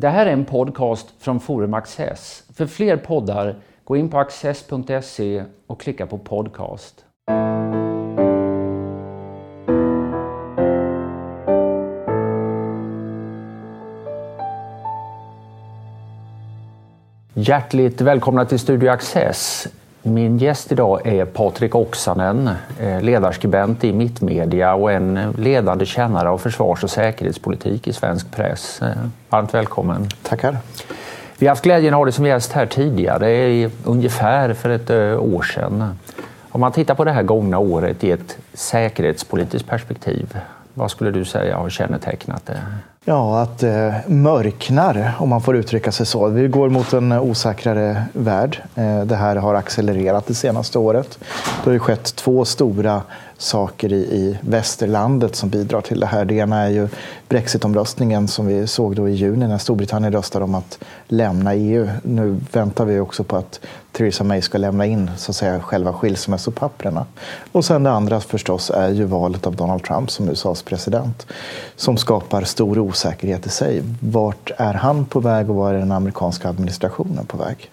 [0.00, 2.44] Det här är en podcast från Forum Access.
[2.54, 7.04] För fler poddar, gå in på access.se och klicka på podcast.
[17.34, 19.68] Hjärtligt välkomna till Studio Access.
[20.08, 22.50] Min gäst idag är Patrik Oksanen,
[22.80, 28.82] eh, ledarskribent i Mittmedia och en ledande kännare av försvars och säkerhetspolitik i svensk press.
[28.82, 28.88] Eh,
[29.28, 30.08] varmt välkommen.
[30.22, 30.56] Tackar.
[31.38, 35.22] Vi har haft glädjen att ha dig som gäst här tidigare, ungefär för ett eh,
[35.22, 35.98] år sedan.
[36.50, 40.38] Om man tittar på det här gångna året i ett säkerhetspolitiskt perspektiv,
[40.74, 42.62] vad skulle du säga har kännetecknat det?
[43.08, 46.28] Ja, att det eh, mörknar, om man får uttrycka sig så.
[46.28, 48.62] Vi går mot en osäkrare värld.
[48.74, 51.18] Eh, det här har accelererat det senaste året.
[51.64, 53.02] Det har ju skett två stora
[53.38, 56.24] saker i, i västerlandet som bidrar till det här.
[56.24, 56.88] Det ena är ju
[57.28, 61.88] Brexitomröstningen som vi såg då i juni när Storbritannien röstade om att lämna EU.
[62.02, 63.60] Nu väntar vi också på att
[63.92, 67.06] Theresa May ska lämna in så att säga, själva skilsmässopapperna.
[67.52, 71.26] Och sen det andra förstås är ju valet av Donald Trump som USAs president
[71.76, 73.82] som skapar stor osäkerhet i sig.
[74.00, 77.70] Vart är han på väg och var är den amerikanska administrationen på väg?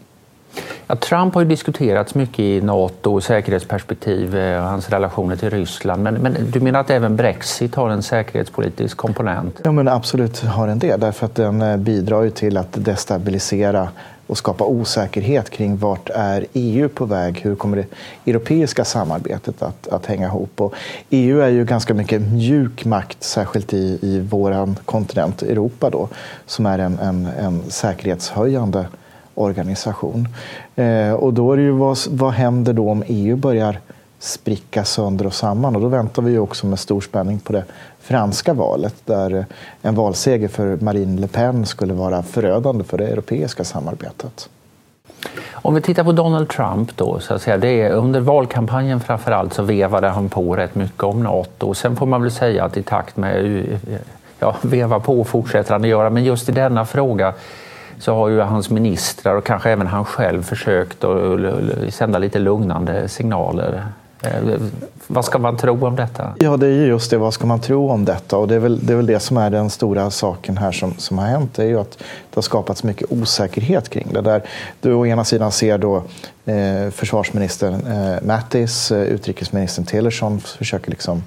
[0.87, 5.49] Ja, Trump har ju diskuterats mycket i Nato och säkerhetsperspektiv eh, och hans relationer till
[5.49, 6.03] Ryssland.
[6.03, 9.61] Men, men, du menar att även Brexit har en säkerhetspolitisk komponent?
[9.63, 10.95] Ja, men absolut har den det.
[10.95, 13.89] Därför att den eh, bidrar ju till att destabilisera
[14.27, 17.39] och skapa osäkerhet kring vart är EU på väg?
[17.39, 17.87] Hur kommer det
[18.31, 20.61] europeiska samarbetet att, att hänga ihop?
[20.61, 20.73] Och
[21.09, 26.09] EU är ju ganska mycket mjuk makt, särskilt i, i vår kontinent Europa då,
[26.45, 28.85] som är en, en, en säkerhetshöjande
[29.35, 30.27] organisation.
[30.75, 33.79] Eh, och då är det ju vad, vad händer då om EU börjar
[34.19, 35.75] spricka sönder och samman?
[35.75, 37.63] Och då väntar vi ju också med stor spänning på det
[37.99, 39.45] franska valet där
[39.81, 44.49] en valseger för Marine Le Pen skulle vara förödande för det europeiska samarbetet.
[45.51, 49.53] Om vi tittar på Donald Trump då, så att säga, det är, under valkampanjen framförallt
[49.53, 51.73] så vevade han på rätt mycket om Nato.
[51.73, 53.65] Sen får man väl säga att i takt med,
[54.39, 57.33] ja, veva på fortsätter han att göra, men just i denna fråga
[57.99, 61.39] så har ju hans ministrar och kanske även han själv försökt att
[61.89, 63.85] sända lite lugnande signaler.
[64.23, 64.59] Eh,
[65.07, 66.33] vad ska man tro om detta?
[66.37, 67.17] Ja, det är just det.
[67.17, 68.37] Vad ska man tro om detta?
[68.37, 70.93] Och det är väl det, är väl det som är den stora saken här som,
[70.97, 71.53] som har hänt.
[71.55, 74.21] Det är ju att det har skapats mycket osäkerhet kring det.
[74.21, 74.41] Där
[74.81, 76.03] du å ena sidan ser då
[76.45, 81.23] eh, försvarsministern eh, Mattis, eh, utrikesministern Tillerson försöker liksom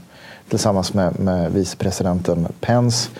[0.48, 3.10] tillsammans med, med vicepresidenten Pence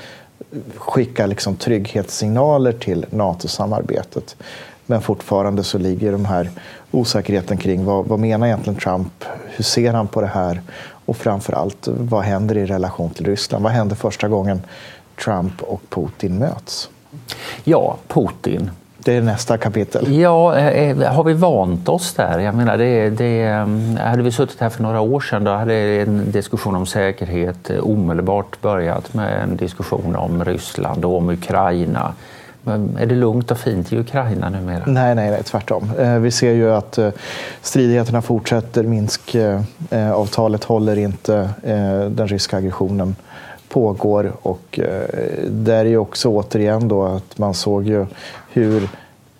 [0.77, 4.37] skicka liksom trygghetssignaler till NATO-samarbetet.
[4.87, 6.51] Men fortfarande så ligger de här
[6.91, 9.25] osäkerheten kring vad, vad menar egentligen Trump?
[9.47, 10.63] Hur ser han på det här?
[11.07, 13.65] Och framför allt, vad händer i relation till Ryssland?
[13.65, 14.63] Vad händer första gången
[15.25, 16.91] Trump och Putin möts?
[17.65, 18.71] Ja, Putin.
[19.05, 20.15] Det är nästa kapitel.
[20.15, 22.39] Ja, eh, eh, har vi vant oss där?
[22.39, 25.75] Jag menar, det, det, mm, hade vi suttit här för några år sedan då hade
[25.75, 32.15] en diskussion om säkerhet eh, omedelbart börjat med en diskussion om Ryssland och om Ukraina.
[32.99, 34.83] Är det lugnt och fint i Ukraina numera?
[34.87, 35.93] Nej, nej, nej tvärtom.
[36.21, 36.99] Vi ser ju att
[37.63, 38.83] stridigheterna fortsätter.
[38.83, 41.51] Minskavtalet håller inte.
[42.11, 43.17] Den ryska aggressionen
[43.69, 44.81] pågår och
[45.47, 48.07] där är ju också återigen då att man såg ju
[48.53, 48.89] hur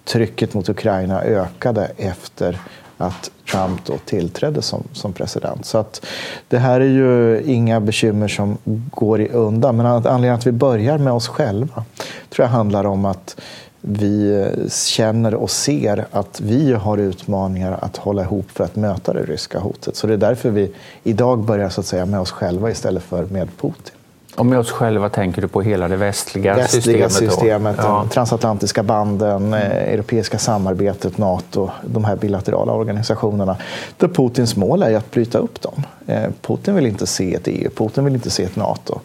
[0.05, 2.59] trycket mot Ukraina ökade efter
[2.99, 5.67] att Trump då tillträdde som, som president.
[5.67, 6.07] Så att
[6.49, 8.59] det här är ju inga bekymmer som
[8.91, 9.77] går undan.
[9.77, 11.85] Men anledningen att vi börjar med oss själva
[12.31, 13.41] tror jag handlar om att
[13.81, 19.23] vi känner och ser att vi har utmaningar att hålla ihop för att möta det
[19.23, 19.97] ryska hotet.
[19.97, 23.25] Så det är därför vi idag börjar så att säga med oss själva istället för
[23.25, 23.98] med Putin.
[24.39, 27.33] Och med oss själva tänker du på hela det västliga, västliga systemet?
[27.33, 28.07] systemet ja.
[28.11, 29.55] transatlantiska banden, mm.
[29.93, 33.57] europeiska samarbetet, Nato, de här bilaterala organisationerna.
[33.97, 35.83] Där Putins mål är att bryta upp dem.
[36.07, 39.01] Eh, Putin vill inte se ett EU, Putin vill inte se ett Nato.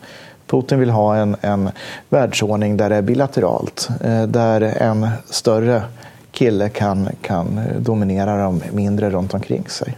[0.47, 1.69] Putin vill ha en, en
[2.09, 5.83] världsordning där det är bilateralt, eh, där en större
[6.31, 9.97] kille kan, kan dominera de mindre runt omkring sig.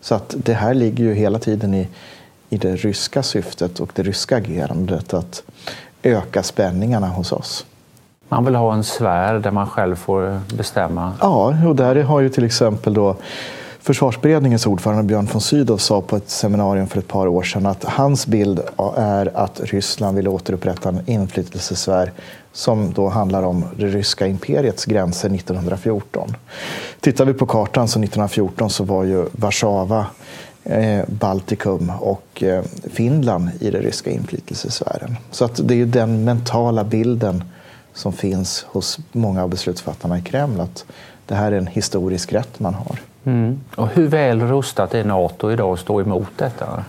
[0.00, 1.88] Så att det här ligger ju hela tiden i,
[2.52, 5.42] i det ryska syftet och det ryska agerandet att
[6.02, 7.66] öka spänningarna hos oss.
[8.28, 11.12] Man vill ha en sfär där man själv får bestämma?
[11.20, 13.16] Ja, och där har ju till exempel då
[13.80, 17.84] Försvarsberedningens ordförande Björn von Sydow sa på ett seminarium för ett par år sedan att
[17.84, 18.60] hans bild
[18.96, 22.12] är att Ryssland vill återupprätta en inflytelsesfär
[22.52, 26.34] som då handlar om det ryska imperiets gränser 1914.
[27.00, 30.06] Tittar vi på kartan så 1914 så var ju Warszawa
[30.64, 35.16] Eh, Baltikum och eh, Finland i den ryska inflytelsesfären.
[35.30, 37.44] Så att det är ju den mentala bilden
[37.94, 40.84] som finns hos många av beslutsfattarna i Kreml att
[41.26, 42.98] det här är en historisk rätt man har.
[43.24, 43.60] Mm.
[43.74, 46.84] Och hur väl rustat är Nato idag att stå emot detta?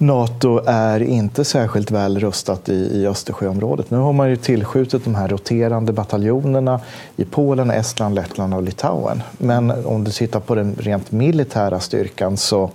[0.00, 3.90] Nato är inte särskilt väl rustat i, i Östersjöområdet.
[3.90, 6.80] Nu har man ju tillskjutit de här roterande bataljonerna
[7.16, 9.22] i Polen, Estland, Lettland och Litauen.
[9.38, 12.70] Men om du tittar på den rent militära styrkan så,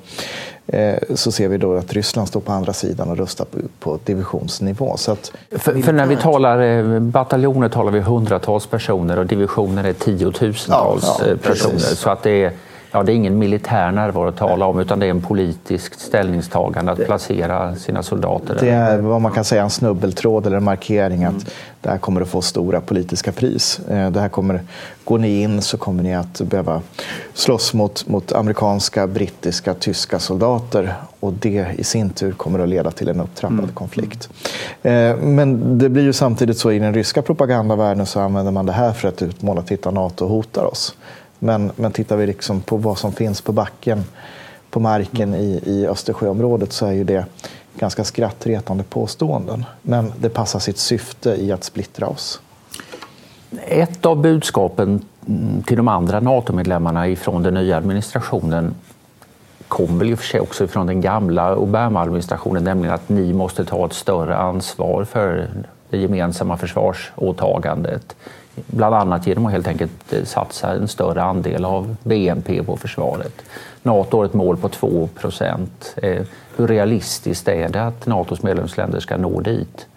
[0.67, 3.99] eh, så ser vi då att Ryssland står på andra sidan och rustar på, på
[4.03, 4.97] divisionsnivå.
[4.97, 9.83] Så att, för, för, när vi talar eh, bataljoner talar vi hundratals personer och divisioner
[9.83, 11.73] är tiotusentals ja, ja, personer.
[11.73, 11.99] Precis.
[11.99, 12.51] Så att det är
[12.95, 16.91] Ja, det är ingen militär närvaro att tala om utan det är en politisk ställningstagande
[16.91, 18.57] att placera sina soldater.
[18.59, 21.45] Det är vad man kan säga en snubbeltråd eller en markering att mm.
[21.81, 23.79] det här kommer att få stora politiska pris.
[23.89, 24.61] Eh, det här kommer,
[25.03, 26.81] går ni in så kommer ni att behöva
[27.33, 32.91] slåss mot, mot amerikanska, brittiska, tyska soldater och det i sin tur kommer att leda
[32.91, 33.73] till en upptrappad mm.
[33.73, 34.29] konflikt.
[34.83, 38.73] Eh, men det blir ju samtidigt så i den ryska propagandavärlden så använder man det
[38.73, 40.95] här för att utmåla titta NATO hotar oss.
[41.39, 44.03] Men, men tittar vi liksom på vad som finns på backen,
[44.69, 47.25] på marken i, i Östersjöområdet så är ju det
[47.79, 49.65] ganska skrattretande påståenden.
[49.81, 52.41] Men det passar sitt syfte i att splittra oss.
[53.67, 55.05] Ett av budskapen
[55.65, 58.75] till de andra NATO-medlemmarna ifrån den nya administrationen
[59.67, 63.65] kom väl i och för sig också från den gamla Obama-administrationen, nämligen att ni måste
[63.65, 65.49] ta ett större ansvar för
[65.89, 68.15] det gemensamma försvarsåtagandet.
[68.67, 73.41] Bland annat genom att helt enkelt eh, satsa en större andel av BNP på försvaret.
[73.83, 75.95] Nato har ett mål på 2 procent.
[75.95, 76.21] Eh,
[76.55, 79.87] hur realistiskt är det att Natos medlemsländer ska nå dit?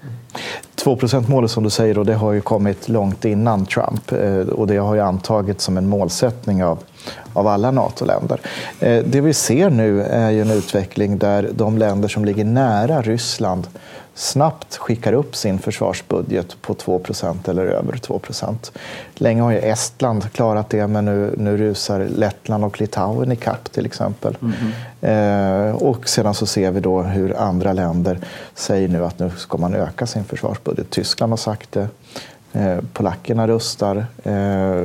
[0.84, 4.66] 2% målet som du säger, och det har ju kommit långt innan Trump eh, och
[4.66, 6.78] det har ju antagits som en målsättning av,
[7.32, 8.40] av alla NATO-länder.
[9.04, 13.66] Det vi ser nu är ju en utveckling där de länder som ligger nära Ryssland
[14.19, 18.70] snabbt skickar upp sin försvarsbudget på 2% eller över 2%
[19.15, 23.73] Länge har ju Estland klarat det, men nu, nu rusar Lettland och Litauen i kapp
[23.73, 24.37] till exempel.
[24.43, 24.55] Mm
[25.00, 25.69] -hmm.
[25.69, 28.19] eh, och sedan så ser vi då hur andra länder
[28.55, 30.91] säger nu att nu ska man öka sin försvarsbudget.
[30.91, 31.88] Tyskland har sagt det.
[32.53, 34.06] Eh, polackerna rustar.
[34.23, 34.85] Eh,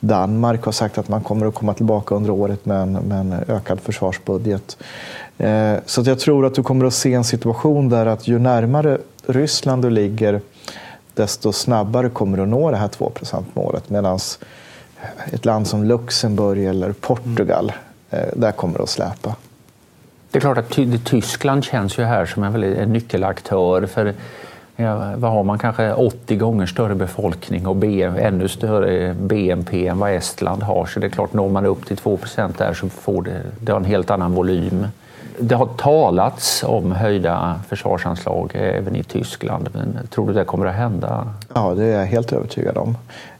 [0.00, 3.32] Danmark har sagt att man kommer att komma tillbaka under året med en, med en
[3.48, 4.76] ökad försvarsbudget.
[5.40, 8.98] Eh, så jag tror att du kommer att se en situation där att ju närmare
[9.26, 10.40] Ryssland du ligger
[11.14, 13.12] desto snabbare kommer du att nå det här 2
[13.54, 13.90] målet.
[13.90, 14.18] Medan
[15.32, 17.72] ett land som Luxemburg eller Portugal,
[18.10, 19.34] eh, där kommer det att släpa.
[20.30, 23.86] Det är klart att Tyskland känns ju här som en, väldigt, en nyckelaktör.
[23.86, 24.14] För
[24.76, 30.12] ja, vad har man, kanske 80 gånger större befolkning och ännu större BNP än vad
[30.12, 30.86] Estland har.
[30.86, 32.18] Så det är klart, når man upp till 2
[32.58, 34.86] där så får det, det har en helt annan volym.
[35.40, 39.68] Det har talats om höjda försvarsanslag även i Tyskland.
[39.72, 41.34] Men tror du det kommer att hända?
[41.54, 42.96] Ja, det är jag helt övertygad om.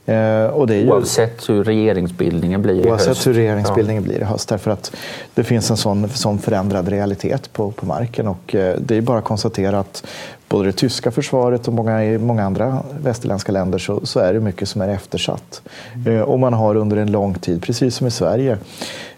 [0.07, 3.09] Eh, och det är ju, oavsett hur regeringsbildningen blir i höst?
[3.09, 4.09] Oavsett hur regeringsbildningen ja.
[4.09, 4.49] blir i höst.
[4.49, 4.97] Därför att
[5.35, 8.29] det finns en sån, sån förändrad realitet på, på marken.
[8.29, 10.07] Och eh, det är bara att konstatera att
[10.49, 14.41] både det tyska försvaret och många, i många andra västerländska länder så, så är det
[14.41, 15.63] mycket som är eftersatt.
[15.95, 16.17] Mm.
[16.17, 19.10] Eh, och man har under en lång tid, precis som i Sverige, Eh,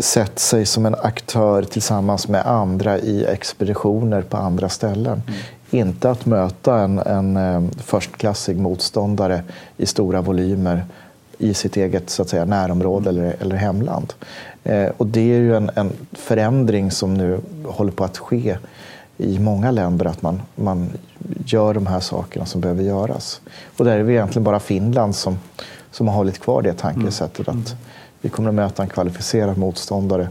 [0.00, 5.22] sett sig som en aktör tillsammans med andra i expeditioner på andra ställen.
[5.26, 5.40] Mm.
[5.70, 9.42] Inte att möta en, en eh, förstklassig motståndare
[9.76, 10.84] i stora volymer
[11.38, 14.12] i sitt eget så att säga, närområde eller, eller hemland.
[14.64, 18.58] Eh, och det är ju en, en, förändring som nu håller på att ske
[19.16, 20.90] i många länder, att man, man
[21.46, 23.40] gör de här sakerna som behöver göras.
[23.76, 25.38] Och där är det egentligen bara Finland som,
[25.90, 27.48] som har hållit kvar det tankesättet.
[27.48, 27.60] Mm.
[27.60, 27.76] att
[28.24, 30.28] vi kommer att möta en kvalificerad motståndare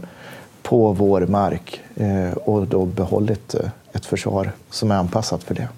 [0.62, 5.68] på vår mark eh, och då behållit eh, ett försvar som är anpassat för det.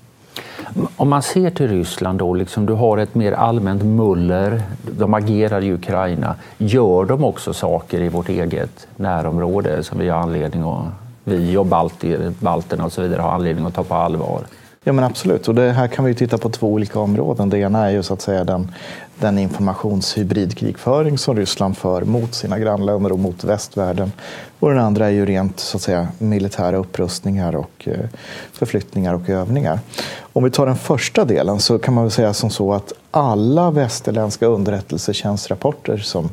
[0.97, 4.63] Om man ser till Ryssland då, liksom, du har ett mer allmänt muller,
[4.99, 6.35] de agerar i Ukraina.
[6.59, 10.87] Gör de också saker i vårt eget närområde som vi har anledning att,
[11.25, 14.41] vi och balter, balterna och så vidare har anledning att ta på allvar?
[14.89, 17.51] Ja men absolut, och det här kan vi titta på två olika områden.
[17.51, 18.73] Det ena är ju så att säga den,
[19.21, 24.13] den informationshybridkrigföring som Ryssland för mot sina grannländer och mot västvärlden.
[24.59, 28.09] Och den andra är ju rent så att säga, militära upprustningar och eh,
[28.53, 29.81] förflyttningar och övningar.
[30.33, 33.71] Om vi tar den första delen så kan man väl säga som så att alla
[33.71, 36.31] västerländska underrättelsetjänstrapporter som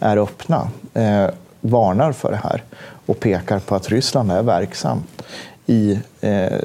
[0.00, 1.26] är öppna eh,
[1.60, 2.62] varnar för det här
[3.06, 5.02] och pekar på att Ryssland är verksam
[5.66, 6.58] i, eh,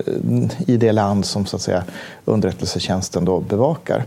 [0.68, 1.84] i det land som så att säga,
[2.26, 4.06] underrättelsetjänsten då bevakar.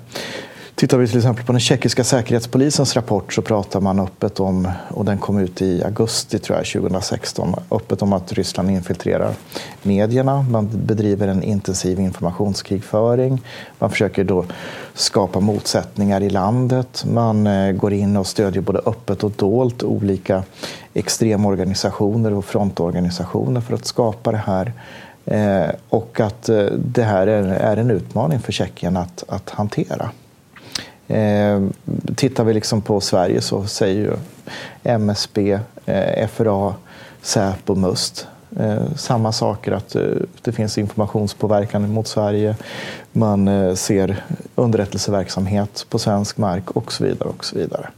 [0.77, 5.05] Tittar vi till exempel på den tjeckiska säkerhetspolisens rapport så pratar man öppet om, och
[5.05, 9.35] den kom ut i augusti tror jag, 2016, öppet om att Ryssland infiltrerar
[9.83, 10.43] medierna.
[10.43, 13.43] Man bedriver en intensiv informationskrigföring.
[13.79, 14.45] Man försöker då
[14.95, 17.05] skapa motsättningar i landet.
[17.09, 20.43] Man eh, går in och stödjer både öppet och dolt olika
[20.95, 24.73] extremorganisationer och frontorganisationer för att skapa det här.
[25.25, 30.11] Eh, och att eh, det här är en utmaning för Tjeckien att, att hantera.
[31.09, 31.63] Eh,
[32.17, 34.13] tittar vi liksom på Sverige så säger ju
[34.83, 36.75] MSB, eh, FRA,
[37.23, 38.27] Säpo, MUST
[38.61, 40.03] eh, samma saker, att eh,
[40.43, 42.57] det finns informationspåverkan mot Sverige.
[43.13, 47.29] Man eh, ser underrättelseverksamhet på svensk mark och så vidare.
[47.29, 47.89] Och så vidare.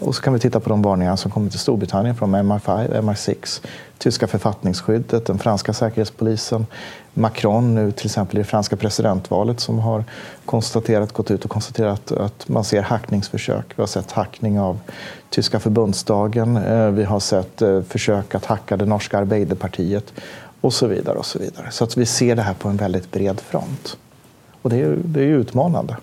[0.00, 3.64] Och så kan vi titta på de varningar som kommer till Storbritannien från MI5, MI6,
[3.98, 6.66] tyska författningsskyddet, den franska säkerhetspolisen,
[7.14, 10.04] Macron nu till exempel i det franska presidentvalet som har
[10.44, 13.64] konstaterat, gått ut och konstaterat att man ser hackningsförsök.
[13.76, 14.78] Vi har sett hackning av
[15.30, 16.56] tyska förbundsdagen.
[16.56, 20.12] Eh, vi har sett eh, försök att hacka det norska Arbeiderpartiet
[20.60, 21.18] och så vidare.
[21.18, 21.70] och Så vidare.
[21.70, 23.96] Så att vi ser det här på en väldigt bred front.
[24.62, 25.96] Och det är, det är utmanande.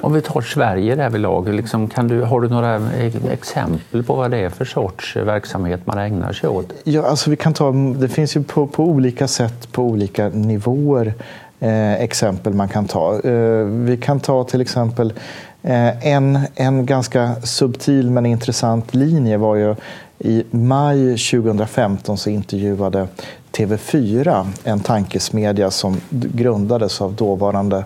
[0.00, 4.30] Om vi tar Sverige därvidlag, liksom, kan du, har du några e- exempel på vad
[4.30, 6.72] det är för sorts verksamhet man ägnar sig åt?
[6.84, 11.14] Ja, alltså vi kan ta, det finns ju på, på olika sätt, på olika nivåer,
[11.60, 13.20] eh, exempel man kan ta.
[13.20, 15.12] Eh, vi kan ta till exempel
[15.62, 19.74] eh, en, en ganska subtil men intressant linje var ju
[20.18, 23.08] i maj 2015 så intervjuade
[23.52, 27.84] TV4 en tankesmedja som grundades av dåvarande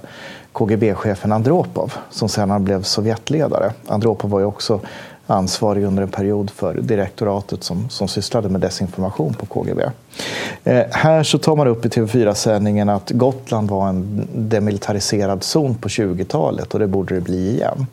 [0.61, 3.73] KGB-chefen Andropov som sedan blev Sovjetledare.
[3.87, 4.81] Andropov var ju också
[5.27, 9.83] ansvarig under en period för direktoratet som, som sysslade med desinformation på KGB.
[10.65, 15.89] Eh, här så tar man upp i TV4-sändningen att Gotland var en demilitariserad zon på
[15.89, 17.87] 20-talet och det borde det bli igen.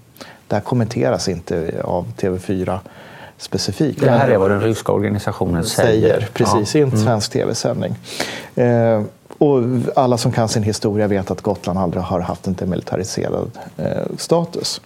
[0.48, 2.80] Det här kommenteras inte av TV4
[3.38, 4.02] specifikt.
[4.02, 6.02] Det här är vad den ryska organisationen säger.
[6.12, 6.80] säger precis, ja.
[6.80, 7.04] i en mm.
[7.04, 7.96] svensk tv-sändning.
[8.56, 9.02] Eh,
[9.38, 9.64] och
[9.96, 14.82] alla som kan sin historia vet att Gotland aldrig har haft en demilitariserad eh, status.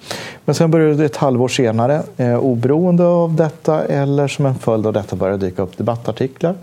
[0.46, 4.88] Men sen började det ett halvår senare, eh, oberoende av detta eller som en följd
[4.88, 6.56] av detta började dyka upp debattartiklar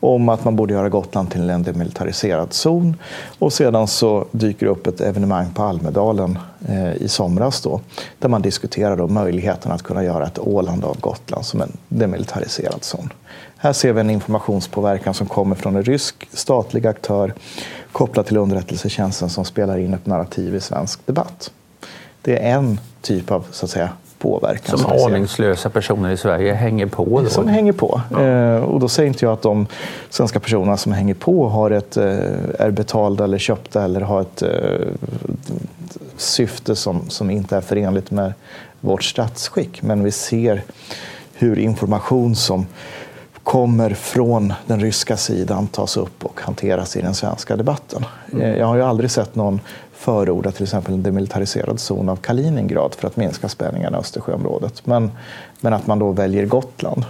[0.00, 2.96] om att man borde göra Gotland till en demilitariserad zon.
[3.38, 7.80] Och sedan så dyker det upp ett evenemang på Almedalen Eh, i somras då,
[8.18, 12.84] där man diskuterar då möjligheten att kunna göra ett Åland av Gotland som en demilitariserad
[12.84, 13.12] zon.
[13.56, 17.34] Här ser vi en informationspåverkan som kommer från en rysk statlig aktör
[17.92, 21.50] kopplat till underrättelsetjänsten som spelar in ett narrativ i svensk debatt.
[22.22, 24.78] Det är en typ av så att säga, påverkan.
[24.78, 27.20] Som aningslösa personer i Sverige hänger på?
[27.20, 27.28] Då.
[27.28, 28.00] Som hänger på.
[28.10, 28.24] Ja.
[28.24, 29.66] Eh, och då säger inte jag att de
[30.10, 32.04] svenska personerna som hänger på har ett, eh,
[32.58, 34.48] är betalda eller köpta eller har ett eh,
[36.16, 38.32] syfte som, som inte är förenligt med
[38.80, 39.82] vårt statsskick.
[39.82, 40.62] Men vi ser
[41.34, 42.66] hur information som
[43.48, 48.04] kommer från den ryska sidan tas upp och hanteras i den svenska debatten.
[48.32, 48.58] Mm.
[48.58, 49.60] Jag har ju aldrig sett någon
[49.92, 54.86] förorda till exempel en demilitariserad zon av Kaliningrad för att minska spänningarna i Östersjöområdet.
[54.86, 55.10] Men,
[55.60, 57.04] men att man då väljer Gotland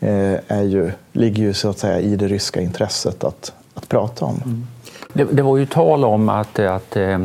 [0.00, 4.24] eh, är ju, ligger ju så att säga i det ryska intresset att, att prata
[4.24, 4.40] om.
[4.44, 4.66] Mm.
[5.12, 7.18] Det, det, var ju tal om att, att eh,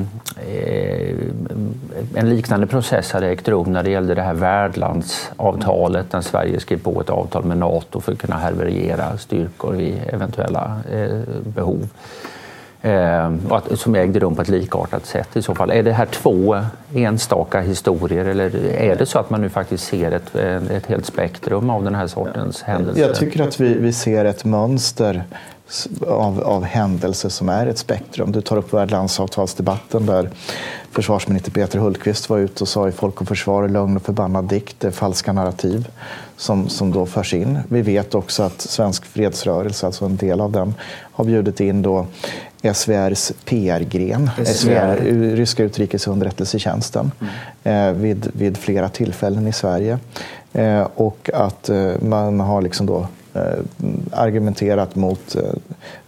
[2.15, 6.77] en liknande process hade ägt rum när det gällde det här värdlandsavtalet när Sverige skrev
[6.77, 11.89] på ett avtal med Nato för att kunna härbärgera styrkor vid eventuella eh, behov.
[12.82, 15.72] Eh, att, som ägde rum på ett likartat sätt i så fall.
[15.72, 16.60] Är det här två
[16.94, 20.36] enstaka historier eller är det så att man nu faktiskt ser ett,
[20.72, 23.01] ett helt spektrum av den här sortens händelser?
[23.01, 25.24] Jag tycker att vi, vi ser ett mönster
[26.07, 28.31] av, av händelser som är ett spektrum.
[28.31, 30.29] Du tar upp värdlandsavtalsdebatten där
[30.91, 34.75] försvarsminister Peter Hultqvist var ute och sa i Folk och Försvar, lögn och förbannad dikt,
[34.79, 35.88] det är falska narrativ
[36.38, 37.59] som, som då förs in.
[37.69, 40.74] Vi vet också att Svensk fredsrörelse, alltså en del av den,
[41.12, 42.05] har bjudit in då
[42.74, 44.95] SVRs PR-gren, SVR,
[45.36, 47.12] ryska utrikesunderrättelsetjänsten,
[47.63, 47.88] mm.
[47.88, 50.00] eh, vid, vid flera tillfällen i Sverige.
[50.53, 53.07] Eh, och att eh, man har liksom då
[54.12, 55.41] argumenterat mot eh,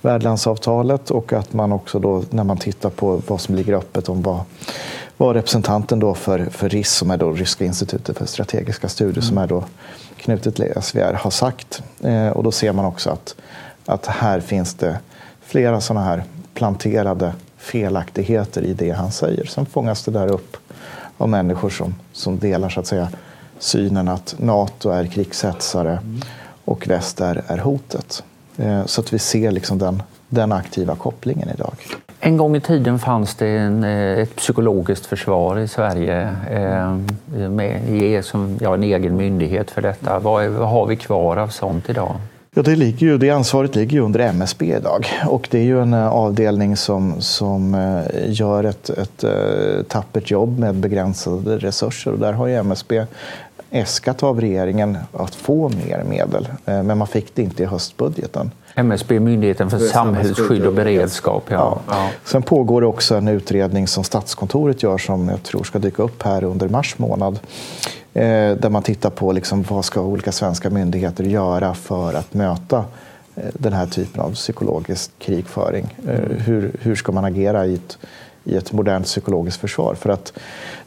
[0.02, 4.22] värdlandsavtalet och att man också då när man tittar på vad som ligger öppet om
[4.22, 4.42] vad,
[5.18, 9.28] vad representanten då för, för RIS, som är då Ryska institutet för strategiska studier, mm.
[9.28, 9.64] som är då
[10.18, 11.84] knutet till SVR, har sagt.
[12.04, 13.36] Eh, och då ser man också att,
[13.86, 15.00] att här finns det
[15.42, 19.46] flera sådana här planterade felaktigheter i det han säger.
[19.46, 20.58] Sen fångas det där upp
[21.18, 23.10] av människor som, som delar så att säga
[23.60, 26.22] synen att Nato är krigshetsare mm
[26.70, 28.24] och väst är, är hotet.
[28.58, 31.74] Eh, så att vi ser liksom den den aktiva kopplingen idag.
[32.20, 38.26] En gång i tiden fanns det en, eh, ett psykologiskt försvar i Sverige eh, med
[38.26, 40.20] som ja, en egen myndighet för detta.
[40.20, 42.16] Vad, vad har vi kvar av sånt idag?
[42.56, 45.82] Ja, det, ligger ju, det ansvaret ligger ju under MSB idag och det är ju
[45.82, 47.78] en avdelning som, som
[48.28, 49.24] gör ett, ett
[49.88, 53.06] tappert jobb med begränsade resurser och där har ju MSB
[53.72, 58.52] äskat av regeringen att få mer medel, men man fick det inte i höstbudgeten.
[58.76, 61.44] MSB, Myndigheten för samhällsskydd och beredskap.
[61.50, 61.80] Ja.
[61.90, 62.10] Ja.
[62.26, 66.24] Sen pågår det också en utredning som Statskontoret gör som jag tror ska dyka upp
[66.24, 67.40] här under mars månad.
[68.14, 72.86] Eh, där man tittar på liksom vad ska olika svenska myndigheter göra för att möta
[73.36, 75.96] eh, den här typen av psykologisk krigföring.
[76.08, 77.98] Eh, hur, hur ska man agera i ett
[78.50, 79.96] i ett modernt psykologiskt försvar.
[79.96, 80.34] För att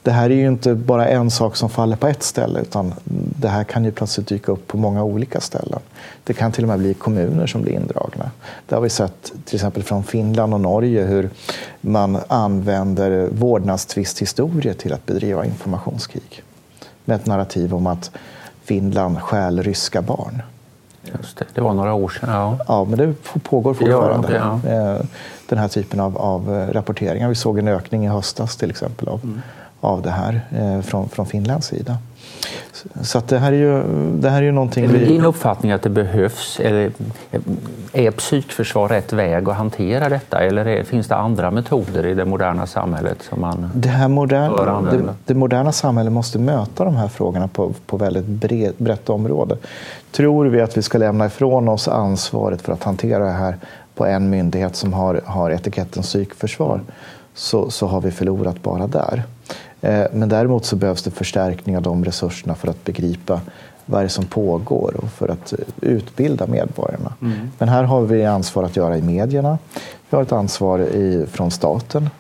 [0.03, 2.95] det här är ju inte bara en sak som faller på ett ställe utan
[3.41, 5.81] det här kan ju plötsligt dyka upp på många olika ställen.
[6.25, 8.31] Det kan till och med bli kommuner som blir indragna.
[8.67, 11.31] Det har vi sett till exempel från Finland och Norge hur
[11.81, 16.43] man använder vårdnadstvisthistorier till att bedriva informationskrig.
[17.05, 18.11] Med ett narrativ om att
[18.65, 20.43] Finland stjäl ryska barn.
[21.03, 22.31] Just det, det var några år sedan.
[22.31, 24.35] Ja, ja men det pågår fortfarande.
[24.35, 24.71] Ja, ja.
[24.71, 25.05] Eh,
[25.49, 27.29] den här typen av, av, eh, rapporteringar.
[27.29, 29.43] Vi såg en ökning i höstas till exempel av, mm.
[29.81, 31.97] av det här eh, från, från Finlands sida.
[33.03, 34.85] Så att det, här är ju, det här är ju någonting...
[34.85, 36.61] Är det din uppfattning att det behövs?
[36.61, 36.93] Eller
[37.93, 40.41] är psykförsvar rätt väg att hantera detta?
[40.41, 44.83] Eller är, finns det andra metoder i det moderna samhället som man det, här moderna,
[44.83, 49.57] det, det, moderna samhället måste möta de här frågorna på, på väldigt bred, brett område.
[50.11, 53.57] Tror vi att vi ska lämna ifrån oss ansvaret för att hantera det här
[53.95, 56.81] på en myndighet som har, har etiketten psykförsvar
[57.35, 59.23] så, så har vi förlorat bara där.
[59.83, 63.41] Eh, men däremot så behövs det förstärkning av de resurserna för att begripa
[63.87, 67.13] vad är det som pågår och för att utbilda medborgarna.
[67.23, 67.51] Mm.
[67.59, 69.59] Men här har vi ansvar att göra i medierna.
[70.13, 72.11] Vi har ett ansvar i, från staten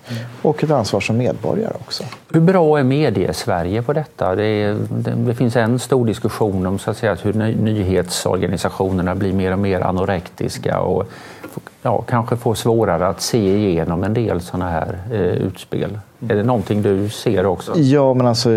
[0.42, 2.04] och ett ansvar som medborgare också.
[2.32, 4.34] Hur bra är medie-Sverige på detta?
[4.34, 9.32] Det, är, det, det, finns en stor diskussion om så att säga, hur nyhetsorganisationerna blir
[9.32, 11.08] mer och mer anorektiska och
[11.82, 15.99] ja, kanske får svårare att se igenom en del sådana här eh, utspel.
[16.28, 17.78] Är det någonting du ser också?
[17.78, 18.50] Ja, men alltså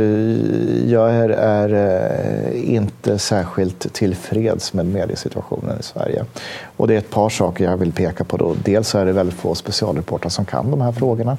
[0.85, 6.25] jag är, är eh, inte särskilt tillfreds med mediesituationen i Sverige.
[6.77, 8.37] Och det är ett par saker jag vill peka på.
[8.37, 8.55] Då.
[8.63, 11.37] Dels är det väldigt få specialreportrar som kan de här frågorna.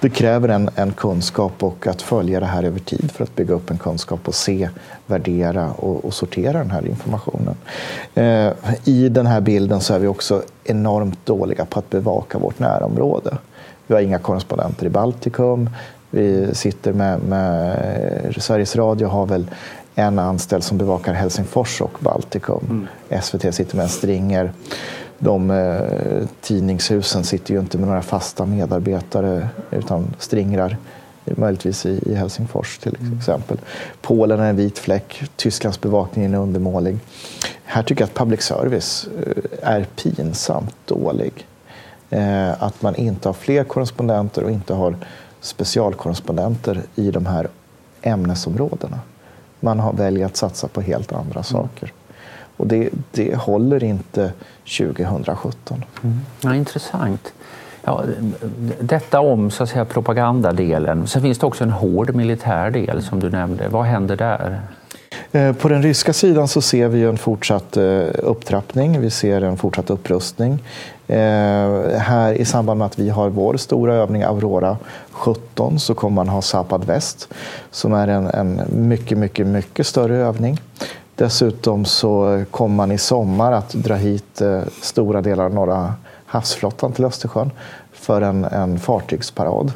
[0.00, 3.54] Det kräver en, en kunskap och att följa det här över tid för att bygga
[3.54, 4.68] upp en kunskap och se,
[5.06, 7.56] värdera och, och sortera den här informationen.
[8.14, 8.52] Eh,
[8.84, 13.36] I den här bilden så är vi också enormt dåliga på att bevaka vårt närområde.
[13.86, 15.70] Vi har inga korrespondenter i Baltikum.
[16.10, 19.46] Vi sitter med, med Sveriges Radio har väl
[19.94, 22.88] en anställd som bevakar Helsingfors och Baltikum.
[23.10, 23.22] Mm.
[23.22, 24.52] SVT sitter med en stringer.
[25.24, 30.76] De eh, tidningshusen sitter ju inte med några fasta medarbetare utan stringrar
[31.24, 33.18] möjligtvis i, i Helsingfors till mm.
[33.18, 33.58] exempel.
[34.00, 36.98] Polen är en vit fläck, Tysklands bevakning är undermålig.
[37.64, 41.46] Här tycker jag att public service eh, är pinsamt dålig.
[42.10, 44.96] Eh, att man inte har fler korrespondenter och inte har
[45.40, 47.48] specialkorrespondenter i de här
[48.02, 49.00] ämnesområdena.
[49.60, 51.44] Man har väljer att satsa på helt andra mm.
[51.44, 51.92] saker.
[52.62, 54.32] Och det, det håller inte
[54.78, 55.84] 2017.
[56.02, 56.20] Mm.
[56.40, 57.32] Ja, intressant.
[57.84, 58.04] Ja,
[58.80, 61.06] detta om så att säga, propagandadelen.
[61.06, 63.68] Sen finns det också en hård militär del som du nämnde.
[63.68, 64.60] Vad händer där?
[65.32, 69.00] Eh, på den ryska sidan så ser vi en fortsatt eh, upptrappning.
[69.00, 70.62] Vi ser en fortsatt upprustning.
[71.06, 71.18] Eh,
[71.98, 74.76] här i samband med att vi har vår stora övning Aurora
[75.10, 77.28] 17 så kommer man ha Zapad Väst
[77.70, 80.58] som är en, en mycket, mycket, mycket större övning.
[81.22, 84.42] Dessutom så kommer man i sommar att dra hit
[84.80, 85.94] stora delar av norra
[86.26, 87.50] havsflottan till Östersjön
[87.92, 89.72] för en, en fartygsparad.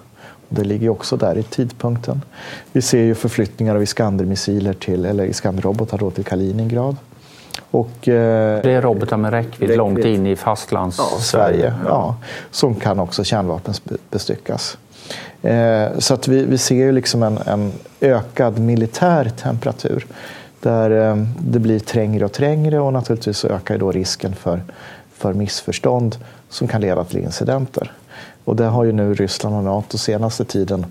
[0.48, 2.22] Det ligger också där i tidpunkten.
[2.72, 6.96] Vi ser ju förflyttningar av Iskander-missiler till, eller Iskander-robotar till Kaliningrad.
[7.70, 9.78] Och, eh, det är robotar med räckvidd, räckvidd.
[9.78, 11.74] långt in i fastlands-Sverige.
[11.84, 12.16] Ja, ja,
[12.50, 14.78] som kan också kärnvapenbestyckas.
[15.42, 20.06] Eh, så att vi, vi ser ju liksom en, en ökad militär temperatur
[20.60, 24.62] där eh, det blir trängre och trängre och naturligtvis ökar då risken för,
[25.12, 26.16] för missförstånd
[26.48, 27.92] som kan leda till incidenter.
[28.44, 30.86] Och det har ju nu Ryssland och Nato senaste tiden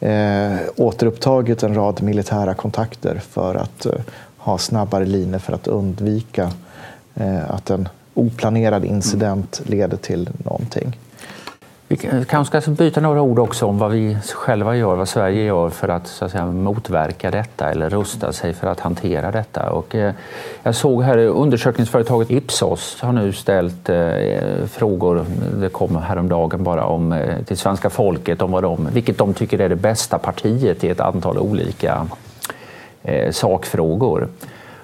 [0.00, 3.92] eh, återupptagit en rad militära kontakter för att eh,
[4.36, 6.52] ha snabbare linjer för att undvika
[7.14, 10.96] eh, att en oplanerad incident leder till någonting.
[11.92, 15.70] Vi kanske ska byta några ord också om vad vi själva gör, vad Sverige gör
[15.70, 19.70] för att, så att säga, motverka detta eller rusta sig för att hantera detta.
[19.70, 20.14] Och, eh,
[20.62, 25.26] jag såg här undersökningsföretaget Ipsos har nu ställt eh, frågor,
[25.60, 29.60] det kom häromdagen bara, om, eh, till svenska folket om vad de, vilket de tycker
[29.60, 32.06] är det bästa partiet i ett antal olika
[33.02, 34.28] eh, sakfrågor.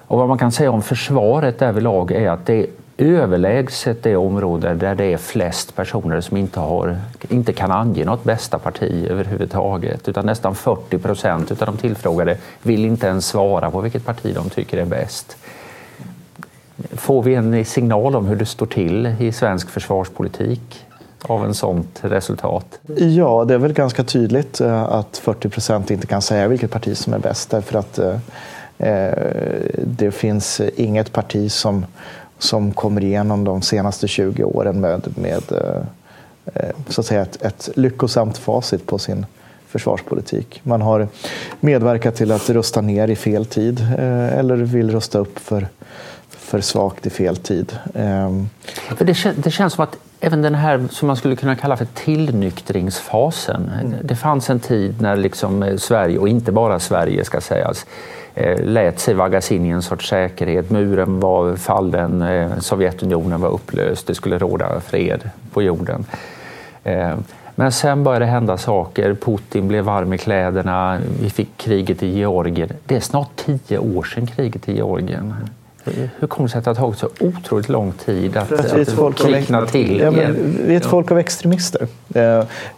[0.07, 4.95] Och vad man kan säga om försvaret därvidlag är att det överlägset det område där
[4.95, 6.97] det är flest personer som inte, har,
[7.29, 10.09] inte kan ange något bästa parti överhuvudtaget.
[10.09, 14.49] Utan nästan 40 procent av de tillfrågade vill inte ens svara på vilket parti de
[14.49, 15.37] tycker är bäst.
[16.91, 20.85] Får vi en signal om hur det står till i svensk försvarspolitik
[21.21, 22.79] av en sånt resultat?
[22.97, 26.97] Ja, det är väl ganska tydligt eh, att 40 procent inte kan säga vilket parti
[26.97, 28.19] som är bäst därför att eh,
[28.77, 29.13] eh
[29.83, 31.85] det finns inget parti som
[32.39, 37.69] som kommer igenom de senaste 20 åren med, med eh, så att säga ett, ett
[37.75, 39.25] lyckosamt facit på sin
[39.67, 40.61] försvarspolitik.
[40.63, 41.07] Man har
[41.59, 45.67] medverkat till att rusta ner i fel tid eh, eller vill rusta upp för,
[46.29, 47.77] för svagt i fel tid.
[47.93, 48.49] Ehm.
[48.97, 51.87] För det, det känns som att även den här som man skulle kunna kalla för
[51.93, 53.71] tillnyktringsfasen.
[53.81, 53.93] Mm.
[54.03, 57.85] Det fanns en tid när liksom Sverige, och inte bara Sverige ska sägas,
[58.39, 60.69] Eh, lät sig vaggas in i en sorts säkerhet.
[60.69, 66.05] Muren var fallen, eh, Sovjetunionen var upplöst, det skulle råda fred på jorden.
[66.83, 67.15] Eh,
[67.55, 69.13] men sen började det hända saker.
[69.13, 70.99] Putin blev varm i kläderna.
[71.21, 72.69] Vi fick kriget i Georgien.
[72.85, 75.33] Det är snart tio år sedan kriget i Georgien.
[76.19, 78.89] Hur kommer det sig att det har tagit så otroligt lång tid att, att, att
[78.89, 79.99] folk kvickna till?
[79.99, 80.11] Ja,
[80.65, 81.87] vi är ett folk av extremister.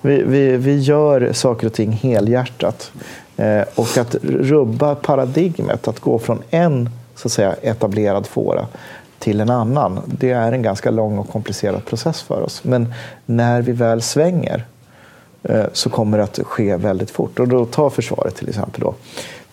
[0.01, 2.91] Vi, vi, vi gör saker och ting helhjärtat.
[3.37, 8.67] Eh, och att rubba paradigmet, att gå från en så att säga, etablerad fåra
[9.19, 12.63] till en annan, det är en ganska lång och komplicerad process för oss.
[12.63, 12.93] Men
[13.25, 14.65] när vi väl svänger
[15.43, 17.39] eh, så kommer det att ske väldigt fort.
[17.39, 18.81] Och då tar försvaret till exempel.
[18.81, 18.95] Då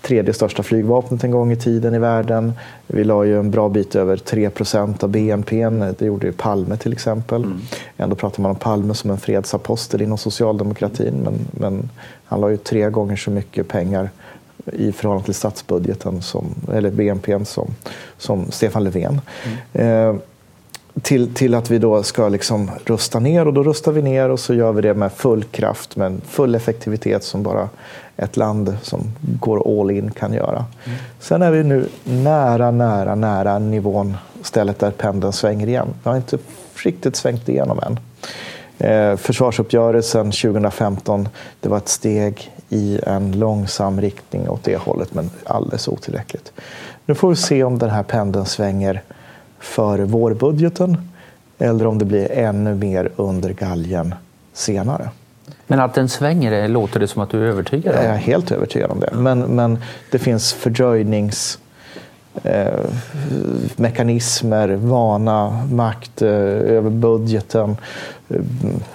[0.07, 2.53] tredje största flygvapnet en gång i tiden i världen.
[2.87, 5.69] Vi la ju en bra bit över 3% av BNP.
[5.99, 7.45] Det gjorde ju Palme till exempel.
[7.45, 7.61] Mm.
[7.97, 11.14] Ändå pratar man om Palme som en fredsapostel inom socialdemokratin.
[11.25, 11.90] Men, men
[12.25, 14.11] han la ju tre gånger så mycket pengar
[14.73, 17.75] i förhållande till statsbudgeten, som, eller BNP, som,
[18.19, 19.21] som Stefan Löfven.
[19.73, 20.16] Mm.
[20.16, 20.21] Eh,
[21.03, 24.41] till, till att vi då ska liksom rusta ner och då rustar vi ner och
[24.41, 27.69] så gör vi det med full kraft, med full effektivitet som bara
[28.17, 30.65] ett land som går all in kan göra.
[30.85, 30.99] Mm.
[31.21, 35.89] Sen är vi nu nära, nära, nära nivån, stället där pendeln svänger igen.
[36.03, 36.39] Det har inte
[36.75, 37.99] riktigt svängt igenom än.
[38.79, 41.29] Eh, försvarsuppgörelsen 2015,
[41.61, 46.53] det var ett steg i en långsam riktning åt det hållet, men alldeles otillräckligt.
[47.07, 49.03] Nu får vi se om den här pendeln svänger
[49.59, 50.97] för vårbudgeten
[51.59, 54.14] eller om det blir ännu mer under galgen
[54.53, 55.11] senare.
[55.66, 58.05] Men att den svänger, låter det som att du är övertygad om?
[58.05, 59.11] Jag är helt övertygad om det.
[59.14, 59.79] Men, men
[60.11, 61.59] det finns fördröjnings
[62.42, 62.81] eh,
[63.77, 67.77] mekanismer, vana, makt eh, över budgeten,
[68.29, 68.40] eh,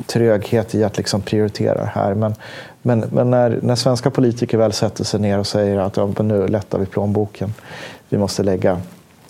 [0.05, 2.13] tröghet i att liksom prioritera här.
[2.13, 2.35] Men,
[2.81, 6.47] men, men när, när svenska politiker väl sätter sig ner och säger att ja, nu
[6.47, 7.53] lättar vi plånboken,
[8.09, 8.81] vi måste lägga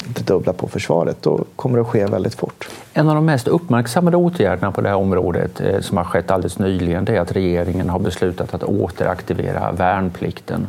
[0.08, 2.70] det dubbla på försvaret, då kommer det att ske väldigt fort.
[2.94, 6.60] En av de mest uppmärksammade åtgärderna på det här området eh, som har skett alldeles
[6.60, 10.68] nyligen det är att regeringen har beslutat att återaktivera värnplikten.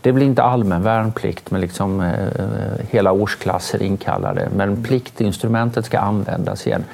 [0.00, 5.98] Det blir inte allmän värnplikt med liksom, eh, eh hela årsklasser inkallade, men pliktinstrumentet ska
[5.98, 6.84] användas igen.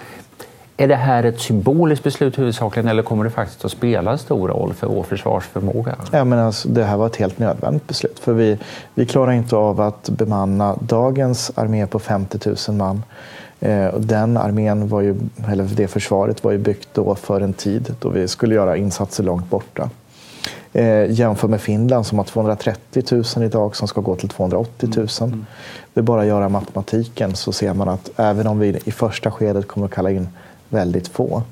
[0.77, 4.49] Är det här ett symboliskt beslut huvudsakligen eller kommer det faktiskt att spela en stor
[4.49, 5.97] roll för vår försvarsförmåga?
[6.13, 8.19] Ja, men alltså, det här var ett helt nödvändigt beslut.
[8.19, 8.59] För vi,
[8.95, 13.03] vi klarar inte av att bemanna dagens armé på 50 000 man.
[13.61, 15.17] Eh, den armén var ju,
[15.49, 19.25] eller det försvaret var ju byggt då för en tid då vi skulle göra insatser
[19.25, 19.91] långt borta.
[20.73, 23.03] Eh, jämför med Finland som har 230
[23.37, 25.09] 000 idag som ska gå till 280 000.
[25.21, 25.47] Mm.
[25.95, 29.31] Det är bara att göra matematiken så ser man att även om vi i första
[29.31, 30.29] skedet kommer att kalla in
[30.69, 31.43] väldigt få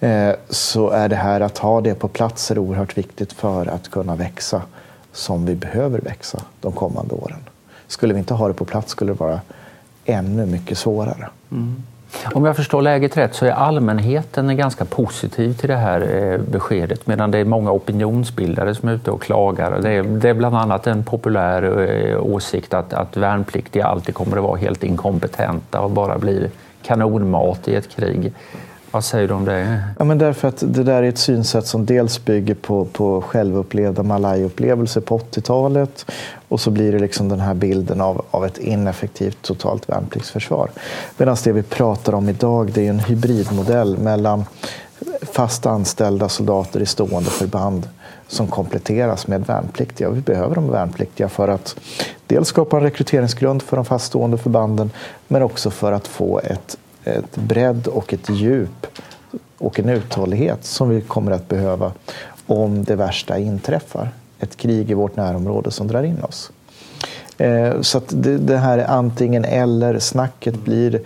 [0.00, 3.90] eh, så är det här att ha det på plats är oerhört viktigt för att
[3.90, 4.62] kunna växa
[5.12, 7.38] som vi behöver växa de kommande åren.
[7.86, 9.40] Skulle vi inte ha det på plats skulle det vara
[10.04, 11.28] ännu mycket svårare.
[11.50, 11.82] Mm.
[12.34, 17.06] Om jag förstår läget rätt så är allmänheten ganska positiv till det här eh, beskedet
[17.06, 19.80] medan det är många opinionsbildare som är ute och klagar.
[19.80, 24.36] Det är, det är bland annat en populär eh, åsikt att, att värnpliktiga alltid kommer
[24.36, 26.50] att vara helt inkompetenta och bara blir
[26.88, 28.32] kanonmat i ett krig.
[28.90, 29.84] Vad säger du om det?
[29.98, 34.02] Ja, men därför att det där är ett synsätt som dels bygger på, på självupplevda
[34.02, 36.06] malajupplevelser på 80-talet
[36.48, 40.70] och så blir det liksom den här bilden av, av ett ineffektivt totalt värnpliktsförsvar.
[41.16, 44.44] Medan det vi pratar om idag det är en hybridmodell mellan
[45.32, 47.88] fast anställda soldater i stående förband
[48.28, 50.10] som kompletteras med värnpliktiga.
[50.10, 51.76] Vi behöver de värnpliktiga för att
[52.28, 54.90] dels skapa en rekryteringsgrund för de faststående förbanden
[55.28, 58.86] men också för att få ett, ett bredd och ett djup
[59.58, 61.92] och en uthållighet som vi kommer att behöva
[62.46, 64.10] om det värsta inträffar.
[64.40, 66.50] Ett krig i vårt närområde som drar in oss.
[67.38, 71.00] Eh, så att det här antingen eller-snacket blir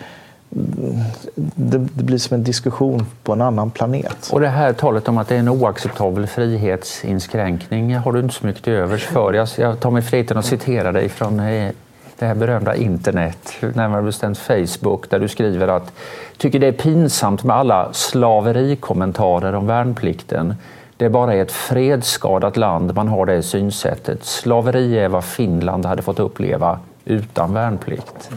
[0.55, 4.31] det, det, blir som en diskussion på en annan planet.
[4.33, 8.47] Och det här talet om att det är en oacceptabel frihetsinskränkning har du inte så
[8.47, 9.33] mycket till övers för.
[9.33, 11.71] Jag, jag tar mig friheten att citera dig från eh,
[12.19, 15.93] det här berömda internet, närmare bestämt Facebook, där du skriver att
[16.37, 20.55] tycker det är pinsamt med alla slaverikommentarer om värnplikten.
[20.97, 24.25] Det är bara i ett fredsskadat land man har det synsättet.
[24.25, 28.31] Slaveri är vad Finland hade fått uppleva utan värnplikt.